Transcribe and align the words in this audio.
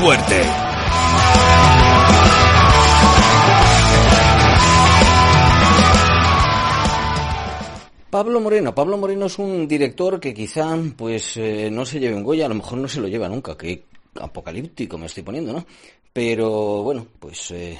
Fuerte! 0.00 0.40
Pablo 8.08 8.40
Moreno. 8.40 8.74
Pablo 8.74 8.96
Moreno 8.96 9.26
es 9.26 9.38
un 9.38 9.68
director 9.68 10.18
que 10.18 10.32
quizá 10.32 10.74
pues 10.96 11.36
eh, 11.36 11.68
no 11.70 11.84
se 11.84 12.00
lleve 12.00 12.16
un 12.16 12.24
Goya, 12.24 12.46
a 12.46 12.48
lo 12.48 12.54
mejor 12.54 12.78
no 12.78 12.88
se 12.88 13.00
lo 13.00 13.08
lleva 13.08 13.28
nunca, 13.28 13.58
que 13.58 13.84
apocalíptico 14.18 14.96
me 14.96 15.06
estoy 15.06 15.22
poniendo, 15.22 15.52
¿no? 15.52 15.66
Pero 16.12 16.82
bueno, 16.82 17.06
pues 17.18 17.50
eh, 17.50 17.78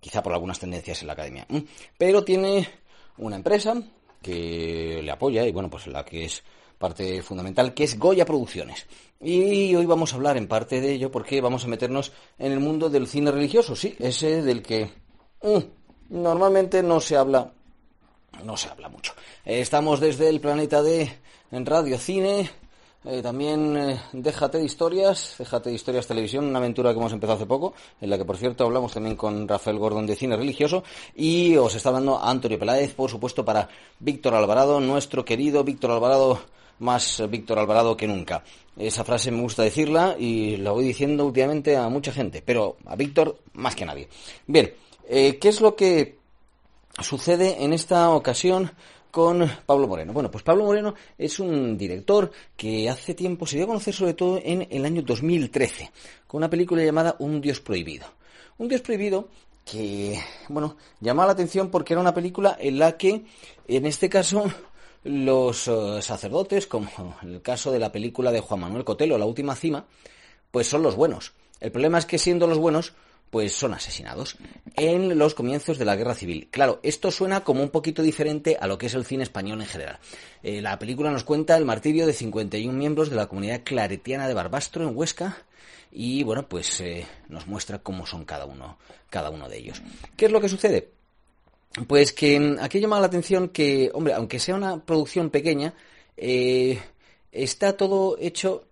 quizá 0.00 0.22
por 0.24 0.32
algunas 0.32 0.58
tendencias 0.58 1.00
en 1.00 1.06
la 1.06 1.12
academia. 1.12 1.46
Mm. 1.48 1.58
Pero 1.96 2.24
tiene 2.24 2.68
una 3.18 3.36
empresa 3.36 3.80
que 4.20 5.00
le 5.02 5.10
apoya 5.10 5.46
y 5.46 5.52
bueno, 5.52 5.70
pues 5.70 5.86
la 5.86 6.04
que 6.04 6.24
es 6.24 6.42
parte 6.78 7.22
fundamental, 7.22 7.74
que 7.74 7.84
es 7.84 7.96
Goya 7.98 8.26
Producciones. 8.26 8.86
Y 9.22 9.74
hoy 9.74 9.84
vamos 9.84 10.12
a 10.12 10.16
hablar 10.16 10.38
en 10.38 10.48
parte 10.48 10.80
de 10.80 10.92
ello 10.92 11.10
porque 11.10 11.42
vamos 11.42 11.64
a 11.64 11.68
meternos 11.68 12.10
en 12.38 12.52
el 12.52 12.60
mundo 12.60 12.88
del 12.88 13.06
cine 13.06 13.30
religioso, 13.30 13.76
sí, 13.76 13.94
ese 13.98 14.40
del 14.40 14.62
que 14.62 14.90
mm, 15.42 15.58
normalmente 16.08 16.82
no 16.82 17.00
se 17.00 17.16
habla, 17.16 17.52
no 18.42 18.56
se 18.56 18.70
habla 18.70 18.88
mucho. 18.88 19.12
Estamos 19.44 20.00
desde 20.00 20.30
el 20.30 20.40
planeta 20.40 20.82
de 20.82 21.18
Radio 21.50 21.98
Cine, 21.98 22.48
eh, 23.04 23.22
también 23.22 23.76
eh, 23.76 24.00
Déjate 24.12 24.58
de 24.58 24.64
Historias, 24.64 25.36
Déjate 25.38 25.70
de 25.70 25.76
Historias 25.76 26.06
Televisión, 26.06 26.46
una 26.46 26.58
aventura 26.58 26.92
que 26.92 26.98
hemos 26.98 27.12
empezado 27.12 27.36
hace 27.36 27.46
poco, 27.46 27.74
en 28.00 28.10
la 28.10 28.18
que 28.18 28.24
por 28.24 28.36
cierto 28.36 28.64
hablamos 28.64 28.92
también 28.92 29.16
con 29.16 29.46
Rafael 29.46 29.78
Gordon 29.78 30.06
de 30.06 30.16
Cine 30.16 30.36
Religioso, 30.36 30.84
y 31.14 31.56
os 31.56 31.74
está 31.74 31.90
hablando 31.90 32.22
Antonio 32.22 32.58
Peláez, 32.58 32.94
por 32.94 33.10
supuesto 33.10 33.44
para 33.44 33.68
Víctor 33.98 34.34
Alvarado, 34.34 34.80
nuestro 34.80 35.24
querido 35.24 35.64
Víctor 35.64 35.92
Alvarado 35.92 36.40
más 36.80 37.22
Víctor 37.28 37.58
Alvarado 37.58 37.96
que 37.96 38.06
nunca. 38.06 38.42
Esa 38.76 39.04
frase 39.04 39.30
me 39.30 39.42
gusta 39.42 39.62
decirla 39.62 40.16
y 40.18 40.56
la 40.56 40.72
voy 40.72 40.84
diciendo 40.84 41.26
últimamente 41.26 41.76
a 41.76 41.88
mucha 41.88 42.12
gente, 42.12 42.42
pero 42.42 42.76
a 42.86 42.96
Víctor 42.96 43.38
más 43.52 43.76
que 43.76 43.84
a 43.84 43.86
nadie. 43.86 44.08
Bien, 44.46 44.72
eh, 45.08 45.38
¿qué 45.38 45.48
es 45.48 45.60
lo 45.60 45.76
que 45.76 46.18
sucede 46.98 47.62
en 47.62 47.72
esta 47.72 48.10
ocasión 48.10 48.72
con 49.10 49.50
Pablo 49.66 49.88
Moreno. 49.88 50.12
Bueno, 50.12 50.30
pues 50.30 50.44
Pablo 50.44 50.64
Moreno 50.64 50.94
es 51.18 51.38
un 51.40 51.76
director 51.76 52.30
que 52.56 52.88
hace 52.88 53.14
tiempo 53.14 53.46
se 53.46 53.56
dio 53.56 53.64
a 53.64 53.68
conocer 53.68 53.94
sobre 53.94 54.14
todo 54.14 54.40
en 54.42 54.66
el 54.70 54.84
año 54.84 55.02
2013, 55.02 55.90
con 56.26 56.38
una 56.38 56.50
película 56.50 56.84
llamada 56.84 57.16
Un 57.18 57.40
Dios 57.40 57.60
Prohibido. 57.60 58.06
Un 58.58 58.68
Dios 58.68 58.80
Prohibido 58.80 59.28
que, 59.64 60.18
bueno, 60.48 60.76
llamaba 61.00 61.28
la 61.28 61.32
atención 61.32 61.70
porque 61.70 61.94
era 61.94 62.00
una 62.00 62.14
película 62.14 62.56
en 62.58 62.78
la 62.78 62.96
que, 62.96 63.24
en 63.68 63.86
este 63.86 64.08
caso, 64.08 64.44
los 65.04 65.68
eh, 65.68 66.02
sacerdotes, 66.02 66.66
como 66.66 67.16
en 67.22 67.34
el 67.34 67.42
caso 67.42 67.70
de 67.70 67.78
la 67.78 67.92
película 67.92 68.32
de 68.32 68.40
Juan 68.40 68.60
Manuel 68.60 68.84
Cotelo, 68.84 69.16
La 69.16 69.26
Última 69.26 69.54
Cima, 69.54 69.84
pues 70.50 70.66
son 70.66 70.82
los 70.82 70.96
buenos. 70.96 71.32
El 71.60 71.72
problema 71.72 71.98
es 71.98 72.06
que 72.06 72.18
siendo 72.18 72.46
los 72.46 72.58
buenos, 72.58 72.94
pues 73.30 73.52
son 73.52 73.74
asesinados 73.74 74.36
en 74.76 75.16
los 75.16 75.34
comienzos 75.34 75.78
de 75.78 75.84
la 75.84 75.96
guerra 75.96 76.14
civil. 76.14 76.48
Claro, 76.50 76.80
esto 76.82 77.10
suena 77.10 77.44
como 77.44 77.62
un 77.62 77.70
poquito 77.70 78.02
diferente 78.02 78.56
a 78.60 78.66
lo 78.66 78.76
que 78.76 78.86
es 78.86 78.94
el 78.94 79.06
cine 79.06 79.22
español 79.22 79.60
en 79.60 79.68
general. 79.68 79.98
Eh, 80.42 80.60
la 80.60 80.78
película 80.78 81.10
nos 81.10 81.24
cuenta 81.24 81.56
el 81.56 81.64
martirio 81.64 82.06
de 82.06 82.12
51 82.12 82.76
miembros 82.76 83.08
de 83.08 83.16
la 83.16 83.26
comunidad 83.26 83.62
claretiana 83.64 84.26
de 84.26 84.34
Barbastro 84.34 84.88
en 84.88 84.96
Huesca 84.96 85.44
y 85.92 86.22
bueno, 86.22 86.48
pues 86.48 86.80
eh, 86.80 87.06
nos 87.28 87.46
muestra 87.46 87.78
cómo 87.78 88.06
son 88.06 88.24
cada 88.24 88.46
uno, 88.46 88.78
cada 89.08 89.30
uno 89.30 89.48
de 89.48 89.58
ellos. 89.58 89.82
¿Qué 90.16 90.26
es 90.26 90.32
lo 90.32 90.40
que 90.40 90.48
sucede? 90.48 90.90
Pues 91.86 92.12
que 92.12 92.38
mm, 92.38 92.58
aquí 92.60 92.80
llama 92.80 93.00
la 93.00 93.06
atención 93.06 93.48
que, 93.48 93.90
hombre, 93.94 94.14
aunque 94.14 94.38
sea 94.38 94.54
una 94.54 94.84
producción 94.84 95.30
pequeña, 95.30 95.74
eh, 96.16 96.80
está 97.32 97.76
todo 97.76 98.16
hecho. 98.18 98.64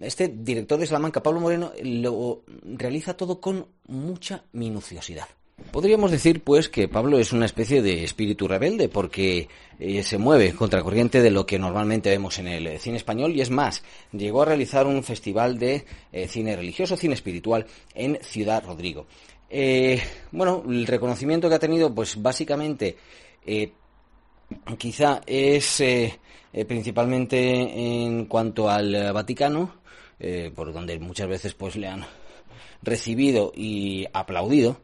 Este 0.00 0.28
director 0.28 0.78
de 0.78 0.86
Salamanca, 0.86 1.22
Pablo 1.22 1.40
Moreno, 1.40 1.72
lo 1.82 2.42
realiza 2.64 3.16
todo 3.16 3.40
con 3.40 3.66
mucha 3.86 4.44
minuciosidad. 4.52 5.26
Podríamos 5.70 6.10
decir, 6.10 6.42
pues, 6.44 6.68
que 6.68 6.86
Pablo 6.86 7.18
es 7.18 7.32
una 7.32 7.46
especie 7.46 7.80
de 7.80 8.04
espíritu 8.04 8.46
rebelde 8.46 8.88
porque 8.88 9.48
eh, 9.78 10.02
se 10.02 10.18
mueve 10.18 10.52
contracorriente 10.52 11.22
de 11.22 11.30
lo 11.30 11.46
que 11.46 11.58
normalmente 11.58 12.10
vemos 12.10 12.38
en 12.38 12.48
el 12.48 12.78
cine 12.78 12.98
español 12.98 13.32
y 13.34 13.40
es 13.40 13.50
más, 13.50 13.82
llegó 14.12 14.42
a 14.42 14.46
realizar 14.46 14.86
un 14.86 15.02
festival 15.02 15.58
de 15.58 15.84
eh, 16.12 16.28
cine 16.28 16.56
religioso, 16.56 16.96
cine 16.96 17.14
espiritual 17.14 17.66
en 17.94 18.18
Ciudad 18.22 18.64
Rodrigo. 18.64 19.06
Eh, 19.48 20.02
bueno, 20.32 20.62
el 20.68 20.86
reconocimiento 20.86 21.48
que 21.48 21.54
ha 21.54 21.60
tenido, 21.60 21.94
pues 21.94 22.20
básicamente, 22.20 22.96
eh, 23.46 23.72
quizá 24.78 25.20
es 25.26 25.80
eh, 25.80 26.18
principalmente 26.66 27.38
en 27.38 28.26
cuanto 28.26 28.68
al 28.70 29.12
Vaticano, 29.12 29.74
por 30.54 30.72
donde 30.72 30.98
muchas 30.98 31.28
veces 31.28 31.52
pues 31.52 31.76
le 31.76 31.88
han 31.88 32.06
recibido 32.82 33.52
y 33.54 34.06
aplaudido, 34.12 34.80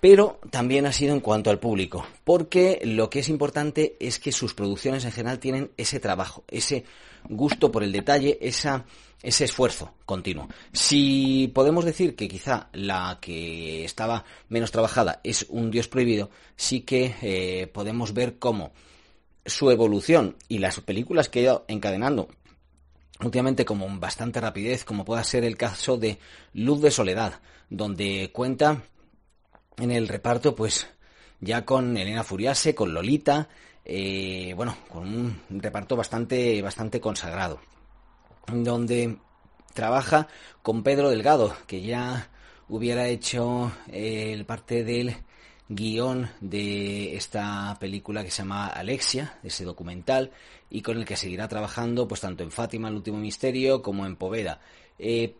pero 0.00 0.38
también 0.50 0.86
ha 0.86 0.92
sido 0.92 1.14
en 1.14 1.20
cuanto 1.20 1.50
al 1.50 1.58
público, 1.58 2.06
porque 2.24 2.80
lo 2.84 3.10
que 3.10 3.20
es 3.20 3.28
importante 3.28 3.96
es 4.00 4.18
que 4.18 4.32
sus 4.32 4.54
producciones 4.54 5.04
en 5.04 5.12
general 5.12 5.38
tienen 5.38 5.70
ese 5.76 6.00
trabajo, 6.00 6.44
ese 6.48 6.84
gusto 7.28 7.72
por 7.72 7.82
el 7.82 7.92
detalle, 7.92 8.38
esa 8.40 8.84
ese 9.26 9.44
esfuerzo 9.44 9.92
continuo. 10.04 10.48
Si 10.72 11.50
podemos 11.52 11.84
decir 11.84 12.14
que 12.14 12.28
quizá 12.28 12.68
la 12.72 13.18
que 13.20 13.84
estaba 13.84 14.24
menos 14.48 14.70
trabajada 14.70 15.20
es 15.24 15.46
un 15.48 15.72
Dios 15.72 15.88
prohibido, 15.88 16.30
sí 16.54 16.82
que 16.82 17.16
eh, 17.22 17.66
podemos 17.66 18.14
ver 18.14 18.38
cómo 18.38 18.72
su 19.44 19.72
evolución 19.72 20.36
y 20.46 20.58
las 20.58 20.78
películas 20.78 21.28
que 21.28 21.40
ha 21.40 21.42
ido 21.42 21.64
encadenando 21.66 22.28
últimamente 23.20 23.64
con 23.64 23.98
bastante 23.98 24.40
rapidez, 24.40 24.84
como 24.84 25.04
pueda 25.04 25.24
ser 25.24 25.42
el 25.42 25.56
caso 25.56 25.96
de 25.96 26.20
Luz 26.52 26.80
de 26.80 26.92
Soledad, 26.92 27.40
donde 27.68 28.30
cuenta 28.32 28.84
en 29.78 29.90
el 29.90 30.06
reparto, 30.06 30.54
pues 30.54 30.86
ya 31.40 31.64
con 31.64 31.96
Elena 31.96 32.22
Furiase, 32.22 32.76
con 32.76 32.94
Lolita, 32.94 33.48
eh, 33.84 34.52
bueno, 34.54 34.76
con 34.88 35.08
un 35.08 35.40
reparto 35.60 35.96
bastante, 35.96 36.62
bastante 36.62 37.00
consagrado 37.00 37.58
donde 38.46 39.18
trabaja 39.74 40.28
con 40.62 40.82
Pedro 40.82 41.10
Delgado, 41.10 41.54
que 41.66 41.82
ya 41.82 42.30
hubiera 42.68 43.08
hecho 43.08 43.72
eh, 43.92 44.32
el 44.32 44.44
parte 44.44 44.84
del 44.84 45.16
guion 45.68 46.30
de 46.40 47.16
esta 47.16 47.76
película 47.80 48.24
que 48.24 48.30
se 48.30 48.38
llama 48.38 48.68
Alexia, 48.68 49.38
ese 49.42 49.64
documental, 49.64 50.30
y 50.70 50.82
con 50.82 50.96
el 50.96 51.04
que 51.04 51.16
seguirá 51.16 51.48
trabajando 51.48 52.06
pues 52.06 52.20
tanto 52.20 52.42
en 52.42 52.50
Fátima, 52.50 52.88
el 52.88 52.94
último 52.94 53.18
misterio, 53.18 53.82
como 53.82 54.06
en 54.06 54.16
Poveda. 54.16 54.60
Eh, 54.98 55.36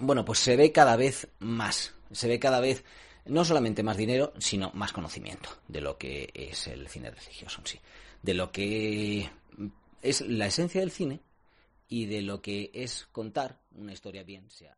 bueno, 0.00 0.24
pues 0.24 0.38
se 0.38 0.56
ve 0.56 0.72
cada 0.72 0.96
vez 0.96 1.28
más, 1.38 1.94
se 2.10 2.28
ve 2.28 2.38
cada 2.38 2.60
vez 2.60 2.84
no 3.26 3.44
solamente 3.44 3.82
más 3.82 3.96
dinero, 3.96 4.32
sino 4.38 4.70
más 4.74 4.92
conocimiento 4.92 5.50
de 5.68 5.80
lo 5.80 5.98
que 5.98 6.30
es 6.34 6.66
el 6.66 6.88
cine 6.88 7.10
religioso 7.10 7.60
en 7.60 7.66
sí, 7.66 7.80
de 8.22 8.34
lo 8.34 8.50
que 8.50 9.30
es 10.02 10.20
la 10.22 10.46
esencia 10.46 10.80
del 10.80 10.90
cine 10.90 11.20
y 11.88 12.06
de 12.06 12.22
lo 12.22 12.40
que 12.40 12.70
es 12.74 13.08
contar 13.12 13.60
una 13.72 13.92
historia 13.92 14.22
bien 14.22 14.48
sea. 14.50 14.76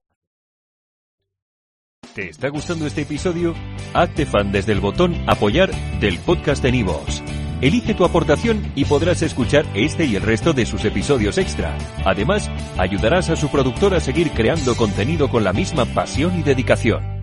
¿Te 2.14 2.28
está 2.28 2.48
gustando 2.48 2.86
este 2.86 3.02
episodio? 3.02 3.54
Hazte 3.94 4.26
fan 4.26 4.50
desde 4.50 4.72
el 4.72 4.80
botón 4.80 5.14
apoyar 5.28 5.70
del 6.00 6.18
podcast 6.18 6.62
de 6.62 6.72
Nivos. 6.72 7.22
Elige 7.60 7.94
tu 7.94 8.04
aportación 8.04 8.72
y 8.74 8.86
podrás 8.86 9.22
escuchar 9.22 9.66
este 9.74 10.06
y 10.06 10.16
el 10.16 10.22
resto 10.22 10.52
de 10.52 10.66
sus 10.66 10.84
episodios 10.84 11.38
extra. 11.38 11.76
Además, 12.04 12.50
ayudarás 12.78 13.28
a 13.28 13.36
su 13.36 13.48
productor 13.50 13.94
a 13.94 14.00
seguir 14.00 14.30
creando 14.30 14.74
contenido 14.76 15.28
con 15.28 15.44
la 15.44 15.52
misma 15.52 15.84
pasión 15.84 16.38
y 16.38 16.42
dedicación. 16.42 17.19